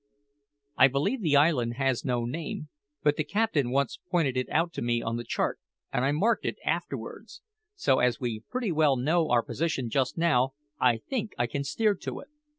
I 0.79 0.87
believe 0.87 1.21
the 1.21 1.35
island 1.37 1.75
has 1.75 2.03
no 2.03 2.25
name, 2.25 2.69
but 3.03 3.17
the 3.17 3.23
captain 3.23 3.69
once 3.69 3.99
pointed 4.09 4.35
it 4.35 4.49
out 4.49 4.73
to 4.73 4.81
me 4.81 4.99
on 5.03 5.15
the 5.17 5.23
chart, 5.23 5.59
and 5.93 6.03
I 6.03 6.11
marked 6.11 6.43
it 6.43 6.57
afterwards; 6.65 7.43
so, 7.75 7.99
as 7.99 8.19
we 8.19 8.37
know 8.37 8.43
pretty 8.49 8.71
well 8.71 9.29
our 9.31 9.43
position 9.43 9.91
just 9.91 10.17
now, 10.17 10.55
I 10.79 10.97
think 10.97 11.33
I 11.37 11.45
can 11.45 11.63
steer 11.63 11.93
to 11.93 12.19
it. 12.21 12.29